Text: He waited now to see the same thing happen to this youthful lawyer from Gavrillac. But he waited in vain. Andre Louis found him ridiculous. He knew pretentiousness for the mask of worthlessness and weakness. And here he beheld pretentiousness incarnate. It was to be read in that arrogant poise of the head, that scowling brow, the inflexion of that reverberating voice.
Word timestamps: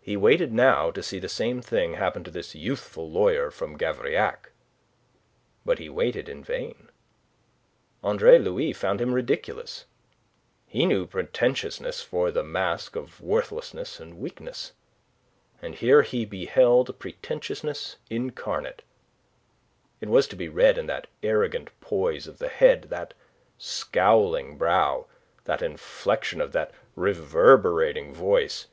He 0.00 0.16
waited 0.18 0.52
now 0.52 0.90
to 0.90 1.02
see 1.02 1.18
the 1.18 1.30
same 1.30 1.62
thing 1.62 1.94
happen 1.94 2.24
to 2.24 2.30
this 2.30 2.54
youthful 2.56 3.08
lawyer 3.08 3.50
from 3.52 3.78
Gavrillac. 3.78 4.50
But 5.64 5.78
he 5.78 5.88
waited 5.88 6.28
in 6.28 6.42
vain. 6.44 6.90
Andre 8.02 8.38
Louis 8.38 8.74
found 8.74 9.00
him 9.00 9.14
ridiculous. 9.14 9.86
He 10.66 10.84
knew 10.84 11.06
pretentiousness 11.06 12.02
for 12.02 12.30
the 12.30 12.42
mask 12.42 12.96
of 12.96 13.20
worthlessness 13.20 13.98
and 14.00 14.18
weakness. 14.18 14.72
And 15.62 15.76
here 15.76 16.02
he 16.02 16.26
beheld 16.26 16.98
pretentiousness 16.98 17.96
incarnate. 18.10 18.82
It 20.00 20.10
was 20.10 20.26
to 20.28 20.36
be 20.36 20.48
read 20.48 20.76
in 20.76 20.86
that 20.86 21.06
arrogant 21.22 21.70
poise 21.80 22.26
of 22.26 22.38
the 22.38 22.48
head, 22.48 22.88
that 22.90 23.14
scowling 23.56 24.58
brow, 24.58 25.06
the 25.44 25.54
inflexion 25.64 26.42
of 26.42 26.52
that 26.52 26.72
reverberating 26.96 28.12
voice. 28.12 28.66